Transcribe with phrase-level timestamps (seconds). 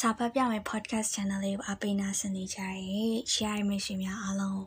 [0.00, 2.78] စာဖတ်ပြမယ့် podcast channel လေးကိုအပိနာဆင်နေကြတဲ့
[3.34, 4.60] share မိတ်ဆွေများအားလုံး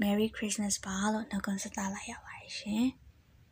[0.00, 2.84] Merry Christmas ပါလို့နှုတ်ခွန်းဆက်သလိုက်ရပါတယ်ရှင်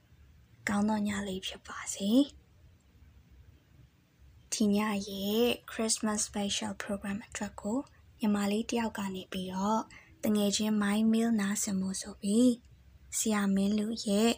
[0.68, 2.10] ။ကောင်းသောညလေးဖြစ်ပါစေ။
[4.52, 5.42] ဒီညရဲ့
[5.72, 7.78] Christmas special program အတွက်ကို
[8.20, 9.82] ညီမလေးတယောက်ကနေပြီးတော့
[10.24, 12.50] တငယ်ချင်း My Mail နားဆင်မှုဆိုပြီး
[13.18, 14.30] ဆရာမင်းလူရဲ့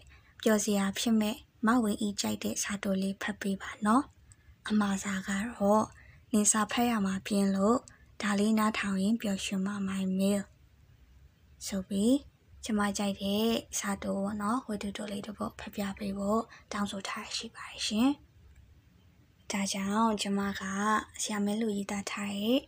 [0.43, 1.37] ပျော်စရာဖြစ်မဲ့
[1.67, 4.05] မဝင်ဤကြိုက်တဲ့စာတိုလေးဖတ်ပေးပါနော်။
[4.69, 5.85] အမှားစာကတော့
[6.33, 7.79] နေစာဖတ်ရမှာပြင်းလို့
[8.23, 10.43] ဒါလေးနားထောင်ရင်ပျော်ရွှင်မှာ my mail
[11.67, 12.17] ဆိုပြီး
[12.65, 13.47] ကျမကြိုက်တဲ့
[13.79, 16.41] စာတိုးပေါ့နော်ဝတ္ထုတိုလေးတစ်ပုဒ်ဖတ်ပြပေးဖို့
[16.73, 18.11] တောင်းဆိုထားရှိပါတယ်ရှင်။
[19.51, 20.63] ဒါကြောင့်ကျမက
[21.23, 22.59] ဆရာမဲလူရေးသားထားတဲ့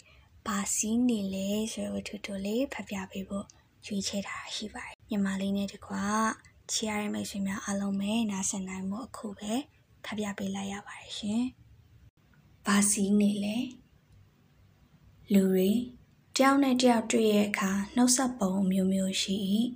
[0.46, 3.46] ဘာစီးနေလဲဆိုတဲ့ဝတ္ထုတိုလေးဖတ်ပြပေးဖို့
[3.86, 6.04] ရွေးချယ်ထားရှိပါတယ်။ညီမလေးနဲ့တကွာ
[6.70, 9.52] ချီရတဲ့မိတ်ဆွေများအားလုံးပဲနားဆင်နိုင်မှုအခုပဲ
[10.04, 11.44] ဖတ်ပြပေးလိုက်ရပါတယ်ရှင်။
[12.70, 13.56] ဘာစီးနေလဲ
[15.32, 15.70] လူတွေ
[16.36, 19.36] တယောက်နဲ့တယောက်တွေ့ရဲ့အခါနှုတ်ဆက်ပုံမျိုးမျိုးရှိ၏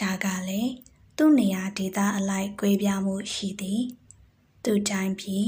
[0.00, 0.72] ဒါကလည်း
[1.16, 3.82] သူ့နေရာဒေသအလိုက်꿰ပြမှုရှိသည်
[4.64, 5.46] သူတိုင်းပြည်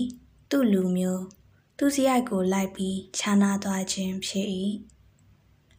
[0.50, 1.24] သူ့လူမျိုး
[1.78, 4.48] သူစရိုက်ကိုလိုက်ပြီးခြားနာသွားခြင်းဖြစ်၏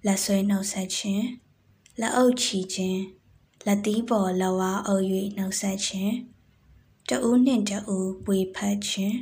[0.05, 1.25] လက်ဆွဲနှုတ်ဆက်ခြင်း
[1.99, 3.01] လက်အုပ်ချီခြင်း
[3.65, 5.05] လက်သီးပေါ်လက်ဝါးအုပ်၍
[5.37, 6.13] နှုတ်ဆက်ခြင်း
[7.09, 9.17] တဦးနှင့်တဦးဝေဖက်ခြင်း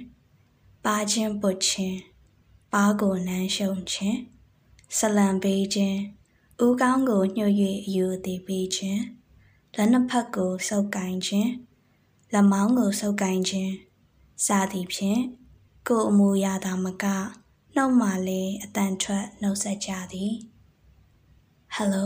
[0.85, 1.99] ပါခြင်းပုတ်ခြင်း
[2.73, 4.19] ပါးကိုနမ်းရှုံခြင်း
[4.97, 5.99] ဆလံပေးခြင်း
[6.63, 7.53] ဦးကောင်းကိုညှို့၍
[7.85, 9.01] အယူအသေးပေးခြင်း
[9.75, 11.51] လက်နှစ်ဖက်ကိုဆုပ်ကိုင်ခြင်း
[12.33, 13.73] လက်မောင်းကိုဆုပ်ကိုင်ခြင်း
[14.45, 15.21] စသည်ဖြင့်
[15.87, 17.05] ကိုယ်အမူအရာသာမက
[17.75, 20.33] နှုတ်မှလည်းအတန်ထွက်နှုတ်ဆက်ကြသည်
[21.75, 22.05] Hello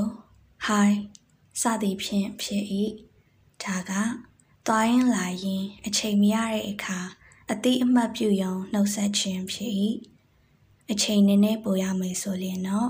[0.67, 0.91] Hi
[1.61, 2.63] စသည်ဖြင့်ဖြစ်၏
[3.63, 3.91] ဒါက
[4.67, 6.99] သွားရင်လာရင်အချိန်မရတဲ့အခါ
[7.51, 9.73] အတိအမှတ်ပြုယုံနှုတ်ဆက်ခြင်းဖြစ်၏
[10.91, 12.89] အချိန်နည်းနည်းပိုရမယ်ဆိုရင်တော့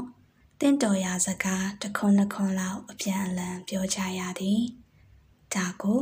[0.59, 4.61] တင့်တော်ရာစကားတစ်ခွန်းနှစ်ခွန်းလောက်အပြန်အလှန်ပြောကြရသည်
[5.53, 5.99] ဒါကို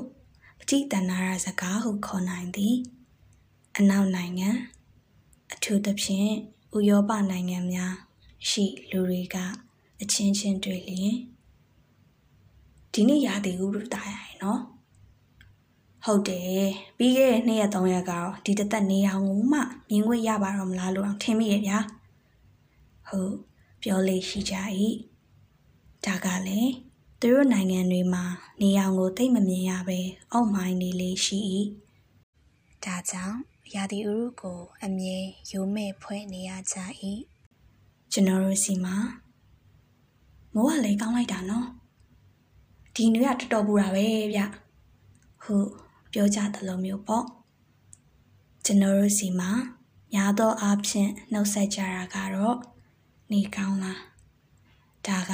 [0.59, 2.75] ပဋိတဏ္ဍရာစကားဟုခေါ်နိုင်သည်
[3.77, 4.49] အနောက်နိုင်ငံ
[5.53, 6.31] အထူးသဖြင့်
[6.75, 7.93] ဥရောပနိုင်ငံများ
[8.49, 9.37] ရှိလူတွေက
[10.01, 11.15] အချင်းချင်းတွေ့လျင်
[12.93, 14.61] ဒီနေ့ရာသီဥတုတာရရင်နော်
[16.05, 16.67] ဟုတ်တယ်
[16.97, 21.79] ပြီးခဲ့တဲ့နှစ်ရက်သုံးရက်ကတော့ဒီတသက်နေအောင်ကိုမှမြင်ခွင့်ရပါတော့မလားလို့ထင်မိရဲ့ဗျာ
[23.07, 23.33] ဟုတ်
[23.81, 24.55] ပြောလေးရှိကြ၏
[26.05, 26.71] ဒါကလည်း
[27.19, 28.23] သူတို့နိုင်ငံတွေမှာ
[28.61, 29.99] နေအောင်ကိုသိမမြင်ရပဲ
[30.31, 31.39] အောက်မိုင်းနေလေးရှိ၏
[32.83, 33.37] ဒါကြောင့်
[33.75, 35.17] ရာသီဥတုကို အမြဲ
[35.51, 36.77] ရိုးမဲ့ဖွဲ့နေရကြ၏
[38.11, 38.95] ကျွန်တော်တို့စီမှာ
[40.53, 41.67] မိုးကလည်းကောင်းလိုက်တာနော်
[42.95, 44.41] ဒီနွေကတော်တော်ပူတာပဲဗျ
[45.43, 45.69] ဟုတ်
[46.13, 47.25] ပြောကြသလိုမျိုးပေါ့
[48.65, 49.51] ကျွန်တော်တို့စီမှာ
[50.13, 52.57] များသောအားဖြင့်နှုတ်ဆက်ကြတာကတော့
[53.31, 54.01] နေကောင်းလား
[55.07, 55.33] ဒါက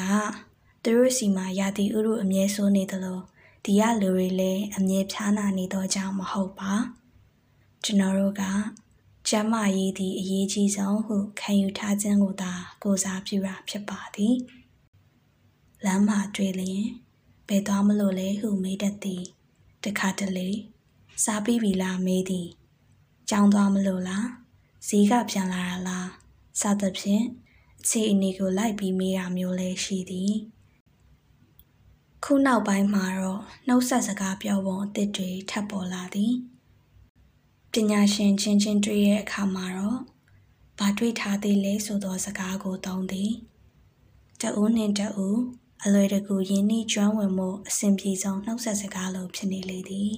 [0.83, 3.19] သူတို့စီမှာရာသီဥတုအမြဲဆိုးနေသလို
[3.63, 6.73] ဒီရလူတွေလည်းအမြဲဖြားနာနေတော့ကြောင်းမဟုတ်ပါ
[7.83, 8.43] ကျွန်တော်တို့က
[9.29, 14.35] ကျမ်းမာရေးသည့်အရေးကြီးဆုံးဟုခံယူထားခြင်းကိုသာကိုစားပြုတာဖြစ်ပါသည်
[15.85, 16.85] လမ်းမှာတွေ့လျင်
[17.47, 19.23] ဘယ်သွားမလို့လဲဟုမေးတတ်သည်
[19.83, 20.49] တခါတလေ
[21.23, 22.47] စားပြီးပြီလားမေးသည်
[23.29, 24.27] ကြောင်းသွားမလို့လား
[24.88, 26.07] ဈေးကပြန်လာတာလား
[26.61, 27.23] စသဖြင့်
[27.79, 30.33] အခြေအနေကိုလိုက်ပြီးမေးတာမျိုးလည်းရှိသည်
[32.23, 36.33] ခုနောက်ပိုင်းမှာတော့နှုတ်ဆက်စကားပြောပုံအသစ်တွေထပ်ပေါ်လာသည်
[37.71, 39.99] ပညာရှင်ချင်းချင်းတွေ့ရဲ့အခါမှာတော့
[40.79, 43.31] ဘာတွေ့ထားသေးလဲဆိုသောစကားကိုသုံးသည်
[44.41, 45.39] တဦးနှင့်တဦး
[45.83, 50.13] အလွယ်တကူယင်းနှီးကျွမ်းဝင်မှုအစဉ်ပြေဆုံးနှုတ်ဆက်စကားလိုဖြစ်နေလေသည်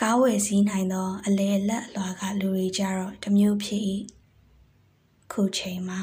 [0.00, 3.82] ကားဝယ်စည်းနိုင်သော အလေအလတ်အလွာကလူတွေကြတော့တမျိုးဖြစ်၏
[5.32, 6.00] ခုချိန်မှာ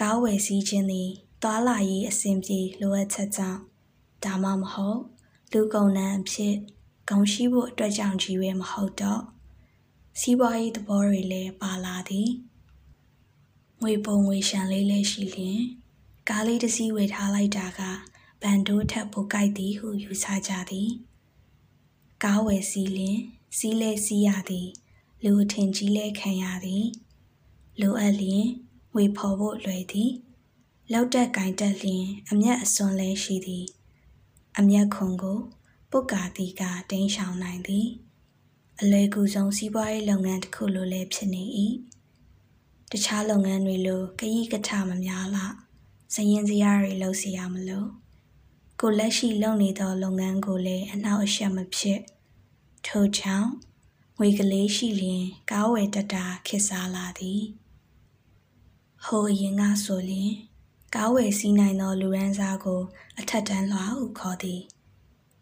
[0.00, 1.10] ကားဝယ်စည်းခြင်းသည်
[1.42, 3.60] သွာလာရေးအစဉ်ပြေလိုအပ်ချက်ကြောင့်
[4.24, 5.00] ဒါမှမဟုတ်
[5.52, 6.54] လူကုန်နှံအဖြစ်
[7.08, 9.22] ဂုံရှိဖို့အတွက်ကြောင့်ကြီးပဲမဟုတ်တော့
[10.20, 12.30] စီးပွားရေးသဘောတွေလည်းပါလာသည်
[13.82, 15.62] ငွေပုံငွေရှံလေးလည်းရှိလျင်
[16.28, 17.80] ကားလေးတစ်စီးဝယ်ထားလိုက်တာက
[18.42, 20.90] ဘန်ဒိုးထက်ပိုကြိုက်သည်ဟုယူဆကြသည်
[22.24, 23.18] ကားဝယ်စီးလင်
[23.58, 24.68] စီးလဲစီးရသည်
[25.24, 26.86] လူအထင်ကြီးလဲခံရသည်
[27.80, 28.46] လိုအပ်လျင်
[28.94, 30.12] ငွေဖော်ဖို့လွယ်သည်
[30.92, 33.66] လောက်တက်ကင်တက်လျင် အမျက်အစွန်းလဲရှိသည်
[34.58, 35.38] အမျက်ခွန်ကို
[35.90, 37.86] ပုတ်ကာတီကတင်းရှောင်နိုင်သည်
[38.80, 41.44] အလွယ်ကူဆုံးစီးပွားရေးလုပ်ငန်းတစ်ခုလိုလည်းဖြစ်နေ၏
[42.90, 45.52] တခြားလုပ်ငန်းတွေလိုကကြီးကထမများလား
[46.14, 47.88] စရင်စရာတွေလုပ်စီရမလို့
[48.80, 52.00] ကိုလက်ရှိလုပ်နေသောလုပ်ငန်းကိုလည်းအနှောက်အယှက်မဖြစ်
[52.86, 53.50] ထို့ကြောင့်
[54.18, 57.42] ငွေကလေးရှိလျင်ကားဝယ်တတာခစ်စားလာသည်
[59.04, 60.32] ဟိုအရင်ကဆိုလျင်
[60.94, 62.82] ကားဝယ်စီးနိုင်သောလူရန်စားကို
[63.18, 64.60] အထက်တန်းလွှာဟုခေါ်သည်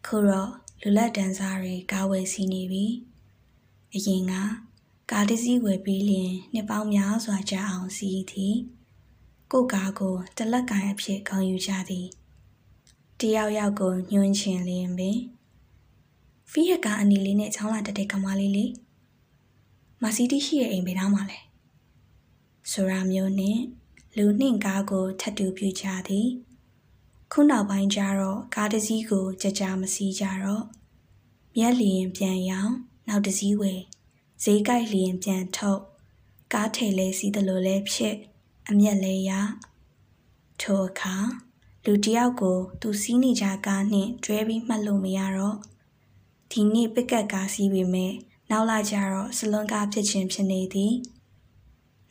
[0.05, 0.51] ခုတော့
[0.81, 2.85] လူလက်တန်းစားတွေကားဝယ်စီးနေပြီ
[3.93, 4.33] အရင်က
[5.11, 8.55] ကားတစ်စီးဝယ်ပြီးလျင်နှစ်ပေါင်းများစွာကြာအောင်စီးသည်
[9.51, 12.07] ကိုကားကိုတလက်ကင်အဖြစ်ခေါ်ယူကြသည်
[13.19, 15.19] တယောက်ယောက်ကိုညှွှန်းချင်လျင်ပင်
[16.51, 18.71] ဖီးရကအနီလေးနဲ့ချောင်းလာတက်တဲ့ကမားလေးလေး
[20.01, 21.39] မာစီတီရှိရဲ့အိမ်ဘေးသားမှာလဲ
[22.71, 23.59] ဆိုရာမျိုးနဲ့
[24.17, 26.27] လူနှင့်ကားကိုထပ်တူပြကြသည်
[27.31, 30.63] ခုနောက်ပိုင်းကျတော့ကားတစ်စီးကိုကြကြမစီးကြတော့
[31.57, 32.75] မျက်လျင်ပြန်ရောင်း
[33.07, 33.81] နောက်တစ်စီးဝယ်
[34.43, 35.81] ဈေးကြိုက်လျင်ပြန်ထုတ်
[36.53, 38.15] ကားထေလဲစီးတယ်လို့လဲဖြစ်
[38.69, 39.31] အမျက်လဲရ
[40.61, 41.15] ထိုအခါ
[41.85, 45.57] လူတယောက်ကို သူစီးနေကြကားနှင့်တွဲပြီးမှတ်လို့မရတော့
[46.51, 48.13] ဒီနေ့ပက်ကတ်ကားစီးပေမဲ့
[48.49, 50.93] နောက်လာကြတော့စလွန်ကားဖြစ်ခြင်းဖြစ်နေသည်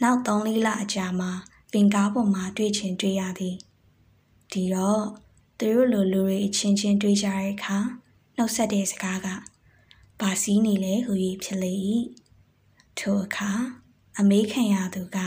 [0.02, 1.32] နောက်3လလအကြာမှာ
[1.72, 3.56] ပင်ကားပေါ်မှာတွေ့ချင်တွေ့ရသည်
[4.52, 5.04] ဒီတော့
[5.58, 7.78] သူတို့လိုလူတွေအချင်းချင်းတွေ့ကြတဲ့အခါ
[8.36, 9.28] နှုတ်ဆက်တဲ့စကားက
[10.20, 11.12] ဘာစီးနေလဲဟူ၍
[11.42, 11.72] ဖြစ်လေ၏
[12.98, 13.50] ထိုအခါ
[14.18, 15.18] အမေးခံရသူက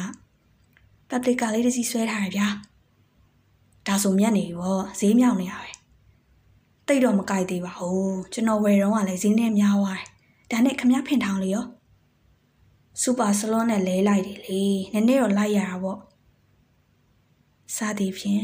[1.14, 2.48] ပပလီကာလေးတစ်စီးဆွဲထားရဗျာ
[3.88, 5.72] ဒါဆိုမြတ်နေရောဈေးမြောက်နေရပဲ
[6.88, 10.08] တိတ်တော့မကြိုက်သေးပါဘူးကျွန်တော်ဝယ်တော့ကလည်းဈေးနဲ့များသွားတယ်
[10.52, 11.66] ဒါနဲ့ခမဖင်ထောင်လေရော
[13.02, 14.62] စူပါဆလွန်နဲ့လဲလိုက်တယ်လေ
[14.94, 16.00] နည်းနည်းတော့လိုက်ရတာပေါ့
[17.76, 18.44] စသည်ဖြင့်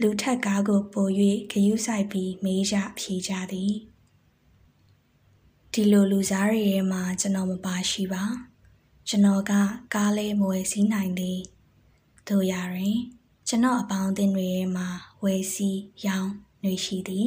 [0.00, 1.08] လူထက်ကားကိုပို၍
[1.52, 3.74] ဂယုဆိုင်ပြီးမေးကြဖြေကြသည်
[5.72, 8.24] ဒီလိုလူစားရရဲ့မှာကျွန်တော်မပါရှိပါ
[9.08, 9.52] ကျွန်တော်က
[9.94, 11.40] ကားလေးမဝယ်စည်းနိုင်သည်
[12.28, 12.98] တို့ရရင်
[13.48, 14.88] ကျွန်တော်အပေါင်းအသင်းတွေရဲ့မှာ
[15.22, 16.32] ဝယ်စီးရောင်း
[16.62, 17.26] နှွေရှိသည်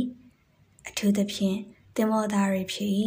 [0.87, 1.57] အထူးသဖြင့်
[1.95, 2.99] တင်မောသားတွေဖြစ်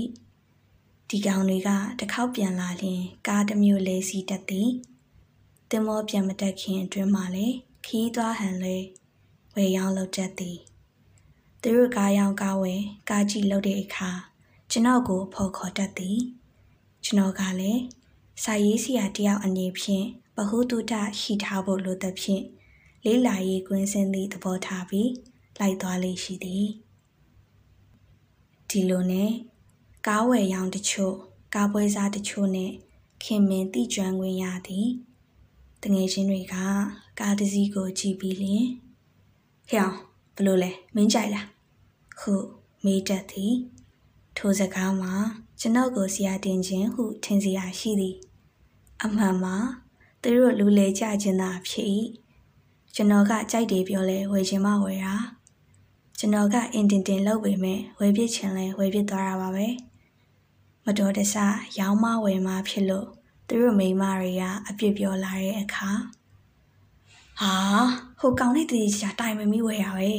[1.08, 4.70] ဒီကောင်တွေကတစ်ခေါက်ပြန်လာလျင်ကားတစ်မျိုးလေးစီးတက်သည်
[5.70, 7.46] တင်မောပြန်မတက်ခင်အတွင်းမှာလေ
[7.87, 8.76] ခီးသွားဟန်လေ
[9.54, 10.58] ဝယ်ရောင်းလုပ်တတ်သည်
[11.62, 14.10] သူတို့ကားရောင်းကားဝယ်ကားကြည့်လုပ်တဲ့အခါ
[14.70, 16.19] ကျွန်တော်ကိုဖော်ခေါ်တတ်သည်
[17.04, 17.82] ကျွန်တော်ကလည်း
[18.43, 22.44] စာရေးဆရာတယောက်အနေဖြင့်ဘ ဟုတုတရှိထားဖို့လိုသဖြင့်
[23.04, 25.10] လေးလာရေးကွင်းစင်းသည့်သဘောထားပြီး
[25.58, 26.66] လိုက်သွားလေးရှိသည်
[28.69, 29.31] ဒီလိုနဲ့
[30.06, 31.14] ကားဝယ်ရောင်းတချို့
[31.54, 32.72] ကားပွဲစားတချို့နဲ့
[33.22, 34.88] ခင်မင်တိကျွမ်းခွင့်ရသည်
[35.82, 36.56] တငယ်ချင်းတွေက
[37.19, 38.66] ကားတစ်စီးကိုကြည့်ပြီးလျင်
[39.69, 39.96] ဟျောင်း
[40.36, 41.46] ဘလို့လဲမင်းကြိုက်လား
[42.20, 42.34] ဟု
[42.84, 43.54] မေးတတ်သည်
[44.36, 45.14] ထိုစကားမှာ
[45.60, 48.16] ကျွန်ုပ်ကိုဆရာတင်ခြင်းဟုထင်စရာရှိသည်
[49.02, 49.56] အမှန်မှာ
[50.22, 51.88] သူတို့လူလေကြခြင်းသာဖြစ်၏
[52.94, 55.17] ကျွန်တော်ကကြိုက်တယ်ပြောလဲဝယ်ခြင်းမဝယ်တာ
[56.19, 59.69] ကျွန်တော်ကအင်တင်တင်လုပ်ပေမဲ့ဝယ်ပြစ်ချင်လဲဝယ်ပြစ်သွားတာပါပဲ
[60.84, 61.34] မတော်တဆ
[61.78, 63.06] ရောင်းမဝယ်မဖြစ်လို့
[63.46, 65.90] သူတို့မိမတွေကအပြစ်ပြောလာတဲ့အခါ
[67.40, 67.55] ဟာ
[68.19, 70.11] ဟိုကောင်လေးတည်းချာတိုင်မမီဝယ်ရပဲ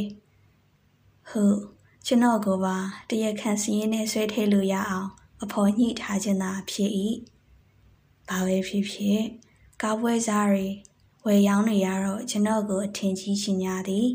[1.29, 1.57] ဟုတ်
[2.05, 2.75] ကျွန်တော်ကပါ
[3.09, 5.09] တရက်ခန့်စီးရင်နဲ့ဆွဲထဲလို့ရအောင်
[5.43, 6.91] အဖော်ညှိထားခြင်းသာဖြစ်၏
[8.29, 9.21] ဘာပဲဖြစ်ဖြစ်
[9.81, 10.67] ကားပွဲစားတွေ
[11.25, 14.07] ဝယ်ရောင်းတွေရတော့ကျွန်တော်ကိုအထင်ကြီးရှင်များသည်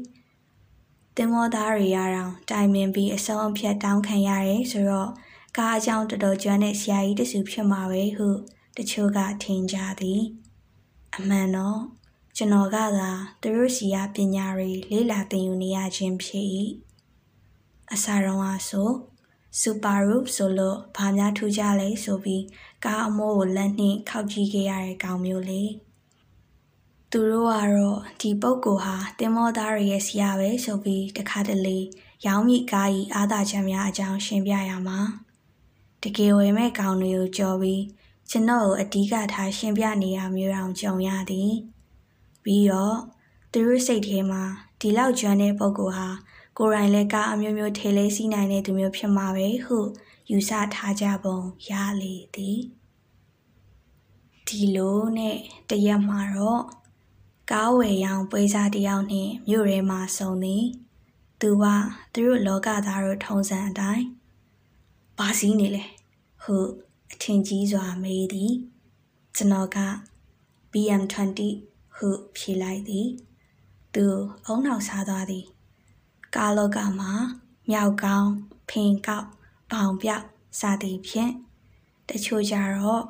[1.17, 5.11] တင်မောသားတွေရအောင်တိုင်ပင်ပြီးအဆုံးအဖြတ်တောင်းခံရတယ်ဆိုတော့
[5.57, 8.29] ကားအကြောင်းတော်တော်ကျွမ်းတဲ့ဆရာကြီးတစုဖြစ်မှာပဲဟု
[8.77, 10.23] တချို့ကထင်ကြသည်
[11.17, 11.81] အမှန်တော့
[12.37, 16.47] ကျွန်တော်ကသာသူတို့စီကပညာတွေလေ့လာသင်ယူနေရခြင်းဖြစ်၏
[17.93, 18.90] အစာရောဟာဆို
[19.61, 22.45] စူပါရူဆိုလို့ဘာများထူးကြလဲဆိုပြီး
[22.85, 25.63] ကားအမိုးကိုလက်နှင့်ခောက်ကြည့်ခဲ့ရတဲ့ကောင်မျိုးလေ
[27.11, 31.79] သူတို့ကတော့ဒီပုပ်ကိုဟာတင်မောသားရရဲ့ဆရာပဲဆိုပြီးတခါတလေ
[32.27, 34.99] ရောင်းမိကားကြီးအားသာချက်များအကြောင်းရှင်းပြရမှာ
[36.03, 37.83] တကယ်ဝယ်မဲ့ကောင်တွေကိုကြော်ပြီး
[38.31, 41.53] ကျွန်တော်ကိုအဓိကထားရှင်းပြနေရမျိုးတောင်ကြုံရသည်
[42.45, 42.97] ပြီးတော့
[43.53, 44.43] သူတို့စိတ်ထဲမှာ
[44.81, 46.09] ဒီလောက်ကျွမ်းတဲ့ပုဂ္ဂိုလ်ဟာ
[46.59, 49.79] ကိုယ်တိုင်လည်းကားအမျိုးမျိုးထေလေးစီးနိုင်တဲ့သူမျိုးဖြစ်မှာပဲဟု
[50.31, 52.59] ယူဆထားကြပုံရလေသည်
[54.47, 55.37] ဒီလိုနဲ့
[55.71, 56.63] တရက်မှာတော့
[57.51, 60.65] ကားဝယ်ရောင်းပွဲစားတယောက်နှင့်မြို့ရဲမှာဆုံသည်
[61.41, 61.65] သူက
[62.15, 64.07] သူတို့လောကသားတို့ထုံစံအတိုင်း
[65.19, 65.85] ဘာစည်းနေလဲ
[66.43, 66.57] ဟု
[67.13, 68.53] အထင်ကြီးစွာမေးသည်
[69.37, 69.79] ကျွန်တော်က
[70.73, 71.41] BM20
[71.97, 73.07] ဟုဖြေလိုက်သည်
[73.95, 74.05] သူ
[74.47, 75.47] အုံနောက်စားသွားသည်
[76.35, 77.12] ကာလောကမှာ
[77.71, 78.30] မြောက်ကောင်း
[78.71, 79.28] ဖင်ကောက်
[79.71, 80.25] ဘောင်ပြောက်
[80.59, 81.33] စသည်ဖြင့်
[82.09, 83.02] တချို့ကြတော့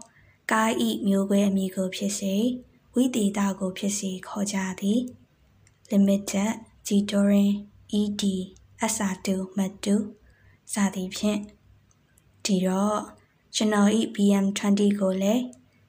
[0.51, 2.35] ကားဤမျိုးကွဲအမည်ကိုဖြစ်စေ
[2.95, 5.01] ဝိတေတာကိုဖြစ်စေခေါ်ကြသည်
[5.91, 6.53] limited
[6.87, 7.53] gitorin
[8.01, 8.23] ed
[8.95, 9.97] sr2 matu
[10.73, 11.41] စသည်ဖြင့်
[12.45, 12.99] ဒီတော့
[13.55, 15.43] ကျွန်တော်ဤ BM20 ကိုလည်း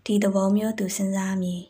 [0.06, 1.64] ဒီသဘောမျိုးသူစဉ်းစားမည်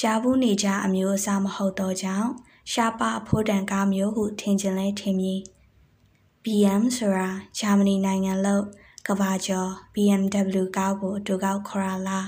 [0.00, 2.30] ကြားဘူးနေကြအမျိုးအစားမဟုတ်တော့ကြောင့်
[2.72, 5.40] ရှားပါအဖိုးတန်ကားမျိုးဟုထင်ကျင်လဲထင်မည်
[6.42, 8.64] BM ဆိုတာဂျာမနီနိုင်ငံလို့
[9.06, 12.26] ကဘာကျော် BMW ကားကိုအတူကောက်ခေါ်ရလား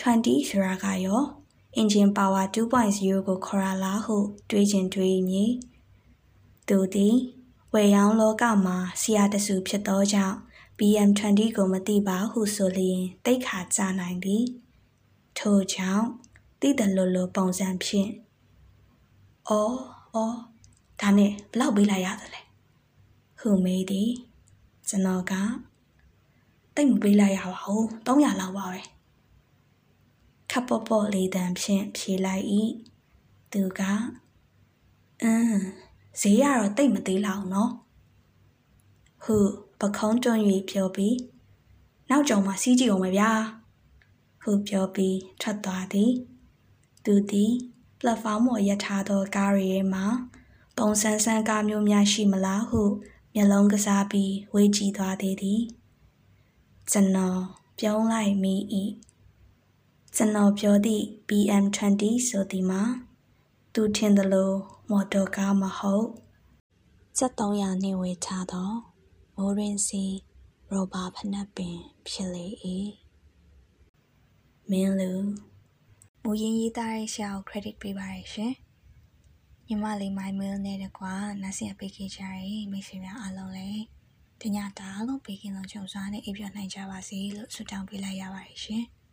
[0.00, 1.22] 20ဆိုတာကရော
[1.80, 4.16] engine power 2.0ကိုခေါ်ရလားဟု
[4.50, 5.52] တွေးကျင်တွေးမည်
[6.68, 7.16] သူသည်
[7.74, 10.36] ဝယ်ရောင်းလောကမှာဆရာတစုဖြစ်သောကြောင့်
[10.78, 14.44] BM20 ကိုမသိပါဟုဆိုလျင်တိတ်ခါကြနိုင်သည်
[15.38, 16.06] ထို့ကြောင့်
[16.60, 18.10] သိတယ်လို့လို့ပုံစံဖြင့်
[19.48, 19.76] အော်
[20.14, 20.36] အော်
[21.00, 22.40] ဒါနဲ့ဘလောက်ပေးလိုက်ရသလဲ
[23.40, 24.10] ဟုမေးသည်
[24.88, 25.32] ကျွန်တော်က
[26.74, 28.80] တိတ်မပေးလိုက်ရပါဘူး300လောက်ပါပဲ
[30.50, 32.44] ခပ်ပေါ့ပေါ့လေးတန်ဖြင့်ဖြေလိုက်၏
[33.52, 33.80] သူက
[35.22, 35.60] အင်း
[36.20, 37.72] ဈေးရတော့တိတ်မသေးလောက်နော်
[39.22, 39.36] ဟု
[39.80, 41.16] ပခုံးတွန်း၍ပြောပြီး
[42.10, 43.30] နောက်ကြုံမှာစီးကြည့်အောင်ပဲဗျာ
[44.42, 46.12] ဟုပြောပြီးထွက်သွားသည်
[47.04, 47.52] သူသည်
[48.00, 50.02] ပလက်ဖောင်းပေါ်ရပ်ထားသောကားရီထဲမှ
[50.78, 52.82] ပုံစံဆန်းကားမျိုးများရှိမလားဟု
[53.34, 55.62] မျက်လုံးကစားပြီးဝေးကြည့်သွားသေးသည်
[56.90, 57.40] ကျွန်တော်
[57.78, 58.54] ပြုံးလိုက်မိ၏
[60.16, 62.82] ကျွန်တော်ပြောသည့် BM20 ဆိုသည်မှာ
[63.74, 64.52] သူထင်သလို
[64.90, 66.06] မော်တော်ကားမဟုတ်
[67.18, 68.70] 7300နှင့်ဝေထားသော
[69.36, 70.04] မိုးရင်စီ
[70.70, 71.76] ရောဘာဖနက်ပင်
[72.08, 72.46] ဖြစ်လေ၏
[74.70, 75.12] မင်းလူ
[76.26, 78.52] မူရင်းရေးသားတဲ့ဆရာကို credit ပေးပါရရှင်
[79.66, 83.82] ညီမလေး my mail နဲ့တကွာနားဆင်ပေးခဲ့ကြတဲ့မိတ်ဆွေများအားလုံးလည်း
[84.40, 88.84] တညတားလုံးပေးကင်းလုံးကြုံစွာနဲ့အိပ်ပျော်နိုင်ကြပါစေလို့ဆုတောင်းပေးလိုက်ရပါတယ်ရှင်။